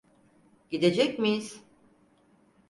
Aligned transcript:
Gidecek 0.69 1.19
miyiz? 1.19 1.61